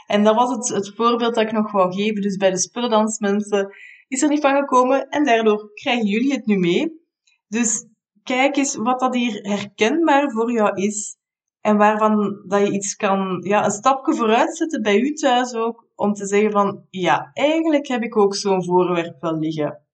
En 0.07 0.25
dat 0.25 0.35
was 0.35 0.51
het, 0.51 0.69
het 0.69 0.95
voorbeeld 0.97 1.35
dat 1.35 1.45
ik 1.45 1.53
nog 1.53 1.73
wou 1.73 1.93
geven. 1.93 2.23
Dus 2.23 2.37
bij 2.37 2.51
de 2.51 2.59
spullendansmensen 2.59 3.75
is 4.09 4.23
er 4.23 4.29
niet 4.29 4.41
van 4.41 4.57
gekomen 4.57 5.09
en 5.09 5.25
daardoor 5.25 5.71
krijgen 5.75 6.07
jullie 6.07 6.33
het 6.33 6.47
nu 6.47 6.59
mee. 6.59 7.07
Dus 7.49 7.90
kijk 8.23 8.57
eens 8.57 8.77
wat 8.77 9.01
dat 9.01 9.15
hier 9.15 9.41
herkenbaar 9.43 10.31
voor 10.31 10.53
jou 10.53 10.83
is 10.83 11.17
en 11.61 11.77
waarvan 11.77 12.43
dat 12.47 12.61
je 12.61 12.73
iets 12.73 12.97
kan, 12.97 13.41
ja, 13.43 13.65
een 13.65 13.71
stapje 13.71 14.15
vooruit 14.15 14.57
zetten 14.57 14.83
bij 14.83 14.99
u 14.99 15.13
thuis 15.13 15.55
ook, 15.55 15.89
om 15.95 16.13
te 16.13 16.27
zeggen 16.27 16.51
van, 16.51 16.87
ja, 16.91 17.31
eigenlijk 17.33 17.87
heb 17.87 18.03
ik 18.03 18.17
ook 18.17 18.35
zo'n 18.35 18.65
voorwerp 18.65 19.21
wel 19.21 19.39
liggen. 19.39 19.85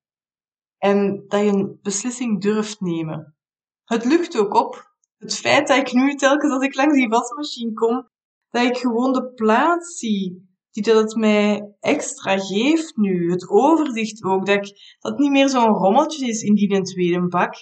En 0.79 1.25
dat 1.29 1.41
je 1.41 1.47
een 1.47 1.79
beslissing 1.83 2.41
durft 2.41 2.81
nemen. 2.81 3.37
Het 3.85 4.05
lucht 4.05 4.39
ook 4.39 4.55
op. 4.55 4.95
Het 5.19 5.37
feit 5.37 5.69
dat 5.69 5.77
ik 5.77 5.93
nu 5.93 6.15
telkens 6.15 6.53
als 6.53 6.65
ik 6.65 6.75
langs 6.75 6.95
die 6.95 7.09
wasmachine 7.09 7.73
kom, 7.73 8.09
dat 8.51 8.65
ik 8.65 8.77
gewoon 8.77 9.13
de 9.13 9.33
plaats 9.33 9.99
zie 9.99 10.47
die 10.71 10.83
dat 10.83 11.03
het 11.03 11.15
mij 11.15 11.75
extra 11.81 12.39
geeft 12.39 12.97
nu. 12.97 13.31
Het 13.31 13.49
overzicht 13.49 14.25
ook, 14.25 14.47
dat, 14.47 14.57
ik, 14.57 14.97
dat 14.99 15.13
het 15.13 15.21
niet 15.21 15.31
meer 15.31 15.49
zo'n 15.49 15.75
rommeltje 15.75 16.27
is 16.27 16.43
in 16.43 16.55
die 16.55 16.83
tweede 16.83 17.29
bak. 17.29 17.55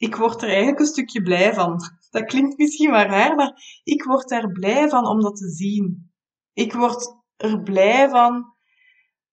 Ik 0.00 0.14
word 0.14 0.42
er 0.42 0.48
eigenlijk 0.48 0.78
een 0.78 0.86
stukje 0.86 1.22
blij 1.22 1.54
van. 1.54 1.80
Dat 2.10 2.24
klinkt 2.24 2.58
misschien 2.58 2.90
maar 2.90 3.06
raar, 3.06 3.34
maar 3.34 3.80
ik 3.84 4.04
word 4.04 4.28
daar 4.28 4.52
blij 4.52 4.88
van 4.88 5.06
om 5.06 5.20
dat 5.20 5.36
te 5.36 5.48
zien. 5.48 6.12
Ik 6.52 6.72
word 6.72 7.16
er 7.36 7.62
blij 7.62 8.08
van 8.08 8.44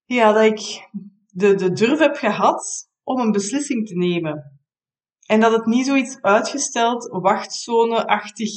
ja, 0.05 0.31
dat 0.31 0.43
ik 0.43 0.89
de, 1.27 1.55
de 1.55 1.71
durf 1.71 1.99
heb 1.99 2.15
gehad 2.15 2.89
om 3.03 3.19
een 3.19 3.31
beslissing 3.31 3.87
te 3.87 3.95
nemen. 3.95 4.61
En 5.25 5.39
dat 5.39 5.51
het 5.51 5.65
niet 5.65 5.85
zoiets 5.85 6.21
uitgesteld, 6.21 7.07
wachtzone-achtig 7.11 8.51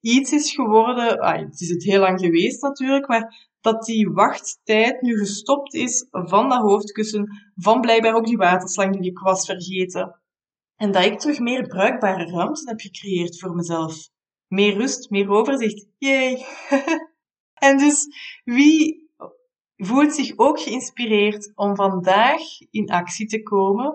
iets 0.00 0.32
is 0.32 0.54
geworden. 0.54 1.26
Het 1.26 1.60
is 1.60 1.68
het 1.68 1.84
heel 1.84 2.00
lang 2.00 2.20
geweest 2.20 2.62
natuurlijk, 2.62 3.08
maar 3.08 3.50
dat 3.60 3.84
die 3.84 4.10
wachttijd 4.10 5.02
nu 5.02 5.18
gestopt 5.18 5.74
is 5.74 6.06
van 6.10 6.48
dat 6.48 6.60
hoofdkussen, 6.60 7.52
van 7.54 7.80
blijkbaar 7.80 8.14
ook 8.14 8.26
die 8.26 8.36
waterslang 8.36 9.00
die 9.00 9.10
ik 9.10 9.18
was 9.18 9.46
vergeten. 9.46 10.22
En 10.76 10.92
dat 10.92 11.04
ik 11.04 11.18
terug 11.18 11.38
meer 11.38 11.66
bruikbare 11.66 12.30
ruimte 12.30 12.68
heb 12.68 12.80
gecreëerd 12.80 13.38
voor 13.38 13.54
mezelf. 13.54 14.08
Meer 14.46 14.76
rust, 14.76 15.10
meer 15.10 15.28
overzicht. 15.28 15.86
Yay! 15.98 16.44
en 17.68 17.78
dus 17.78 18.06
wie 18.44 19.10
voelt 19.76 20.14
zich 20.14 20.32
ook 20.36 20.60
geïnspireerd 20.60 21.52
om 21.54 21.76
vandaag 21.76 22.40
in 22.70 22.90
actie 22.90 23.26
te 23.26 23.42
komen? 23.42 23.86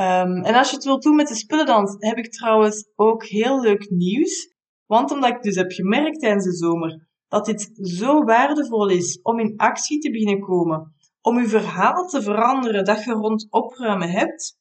Um, 0.00 0.42
en 0.42 0.54
als 0.54 0.68
je 0.70 0.76
het 0.76 0.84
wilt 0.84 1.02
doen 1.02 1.16
met 1.16 1.28
de 1.28 1.34
spullendans, 1.34 1.96
heb 1.98 2.16
ik 2.16 2.32
trouwens 2.32 2.90
ook 2.96 3.24
heel 3.24 3.60
leuk 3.60 3.90
nieuws. 3.90 4.54
Want 4.86 5.10
omdat 5.10 5.30
ik 5.30 5.42
dus 5.42 5.54
heb 5.54 5.72
gemerkt 5.72 6.20
tijdens 6.20 6.44
de 6.44 6.56
zomer 6.56 7.08
dat 7.28 7.46
dit 7.46 7.70
zo 7.74 8.24
waardevol 8.24 8.88
is 8.88 9.20
om 9.22 9.38
in 9.38 9.56
actie 9.56 9.98
te 9.98 10.10
beginnen 10.10 10.40
komen, 10.40 10.94
om 11.20 11.38
je 11.38 11.48
verhaal 11.48 12.06
te 12.06 12.22
veranderen 12.22 12.84
dat 12.84 13.04
je 13.04 13.12
rond 13.12 13.46
opruimen 13.50 14.10
hebt, 14.10 14.58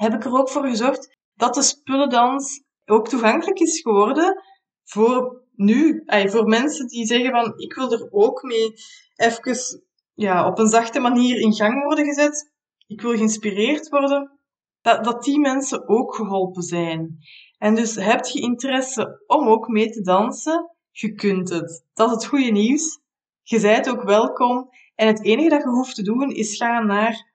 heb 0.00 0.14
ik 0.14 0.24
er 0.24 0.38
ook 0.38 0.50
voor 0.50 0.66
gezorgd 0.66 1.16
dat 1.34 1.54
de 1.54 1.62
spullendans 1.62 2.62
ook 2.84 3.08
toegankelijk 3.08 3.58
is 3.58 3.80
geworden 3.80 4.42
voor 4.84 5.42
nu, 5.54 6.02
voor 6.06 6.44
mensen 6.48 6.86
die 6.86 7.06
zeggen 7.06 7.30
van 7.30 7.52
ik 7.56 7.74
wil 7.74 7.92
er 7.92 8.08
ook 8.10 8.42
mee 8.42 8.72
even 9.16 9.82
ja, 10.14 10.46
op 10.46 10.58
een 10.58 10.68
zachte 10.68 11.00
manier 11.00 11.40
in 11.40 11.54
gang 11.54 11.82
worden 11.84 12.04
gezet. 12.04 12.52
Ik 12.86 13.00
wil 13.00 13.16
geïnspireerd 13.16 13.88
worden. 13.88 14.38
Dat, 14.80 15.04
dat 15.04 15.22
die 15.24 15.38
mensen 15.38 15.88
ook 15.88 16.14
geholpen 16.14 16.62
zijn. 16.62 17.18
En 17.58 17.74
dus 17.74 17.94
heb 17.94 18.24
je 18.24 18.40
interesse 18.40 19.24
om 19.26 19.48
ook 19.48 19.68
mee 19.68 19.90
te 19.90 20.00
dansen, 20.00 20.70
je 20.90 21.14
kunt 21.14 21.48
het. 21.48 21.84
Dat 21.94 22.08
is 22.08 22.14
het 22.14 22.26
goede 22.26 22.50
nieuws. 22.50 23.00
Je 23.42 23.60
bent 23.60 23.90
ook 23.90 24.02
welkom. 24.02 24.68
En 24.94 25.06
het 25.06 25.24
enige 25.24 25.48
dat 25.48 25.62
je 25.62 25.68
hoeft 25.68 25.94
te 25.94 26.02
doen 26.02 26.30
is 26.30 26.56
gaan 26.56 26.86
naar 26.86 27.32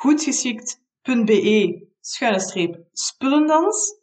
www.goedgeschikt.be 0.00 1.88
schuine 2.00 2.40
streep 2.40 2.84
spullendans. 2.92 3.98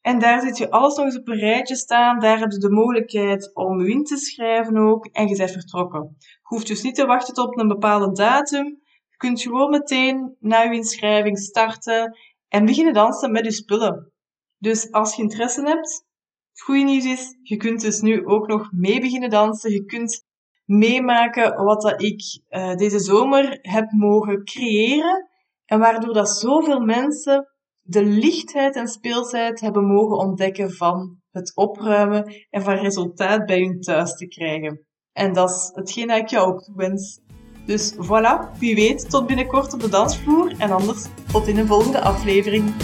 En 0.00 0.18
daar 0.18 0.40
zit 0.40 0.58
je 0.58 0.70
alles 0.70 0.96
nog 0.96 1.04
eens 1.04 1.18
op 1.18 1.28
een 1.28 1.38
rijtje 1.38 1.76
staan. 1.76 2.20
Daar 2.20 2.38
heb 2.38 2.50
je 2.50 2.58
de 2.58 2.70
mogelijkheid 2.70 3.54
om 3.54 3.80
in 3.80 4.04
te 4.04 4.16
schrijven 4.16 4.76
ook. 4.76 5.06
En 5.06 5.28
je 5.28 5.36
bent 5.36 5.50
vertrokken. 5.50 6.16
Je 6.18 6.38
hoeft 6.42 6.66
dus 6.66 6.82
niet 6.82 6.94
te 6.94 7.06
wachten 7.06 7.34
tot 7.34 7.58
een 7.58 7.68
bepaalde 7.68 8.12
datum. 8.12 8.64
Je 9.08 9.16
kunt 9.16 9.42
gewoon 9.42 9.70
meteen 9.70 10.36
na 10.40 10.60
je 10.60 10.74
inschrijving 10.74 11.38
starten 11.38 12.18
en 12.48 12.64
beginnen 12.64 12.94
dansen 12.94 13.32
met 13.32 13.44
je 13.44 13.52
spullen. 13.52 14.12
Dus 14.58 14.92
als 14.92 15.16
je 15.16 15.22
interesse 15.22 15.62
hebt, 15.62 16.04
het 16.50 16.60
goede 16.60 16.82
nieuws 16.82 17.04
is, 17.04 17.38
je 17.42 17.56
kunt 17.56 17.80
dus 17.80 18.00
nu 18.00 18.26
ook 18.26 18.46
nog 18.46 18.70
mee 18.72 19.00
beginnen 19.00 19.30
dansen. 19.30 19.70
Je 19.70 19.84
kunt 19.84 20.24
meemaken 20.64 21.64
wat 21.64 21.82
dat 21.82 22.02
ik 22.02 22.40
uh, 22.50 22.74
deze 22.74 22.98
zomer 22.98 23.58
heb 23.62 23.90
mogen 23.90 24.44
creëren. 24.44 25.32
En 25.66 25.78
waardoor 25.78 26.14
dat 26.14 26.30
zoveel 26.30 26.80
mensen 26.80 27.48
de 27.82 28.04
lichtheid 28.04 28.76
en 28.76 28.88
speelsheid 28.88 29.60
hebben 29.60 29.84
mogen 29.84 30.16
ontdekken 30.16 30.70
van 30.70 31.18
het 31.30 31.52
opruimen 31.54 32.46
en 32.50 32.62
van 32.62 32.74
resultaat 32.74 33.46
bij 33.46 33.60
hun 33.60 33.80
thuis 33.80 34.16
te 34.16 34.26
krijgen. 34.26 34.86
En 35.12 35.32
dat 35.32 35.50
is 35.50 35.70
hetgeen 35.74 36.06
dat 36.06 36.16
ik 36.16 36.28
jou 36.28 36.52
ook 36.52 36.70
wens. 36.74 37.20
Dus 37.66 37.94
voilà, 37.94 38.58
wie 38.58 38.74
weet, 38.74 39.10
tot 39.10 39.26
binnenkort 39.26 39.72
op 39.72 39.80
de 39.80 39.88
dansvloer 39.88 40.54
en 40.58 40.70
anders 40.70 41.06
tot 41.32 41.46
in 41.46 41.58
een 41.58 41.66
volgende 41.66 42.00
aflevering. 42.00 42.74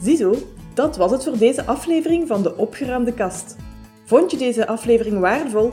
Ziezo, 0.00 0.34
dat 0.74 0.96
was 0.96 1.10
het 1.10 1.24
voor 1.24 1.38
deze 1.38 1.66
aflevering 1.66 2.28
van 2.28 2.42
de 2.42 2.56
Opgeruimde 2.56 3.14
Kast. 3.14 3.56
Vond 4.04 4.30
je 4.30 4.36
deze 4.36 4.66
aflevering 4.66 5.20
waardevol? 5.20 5.72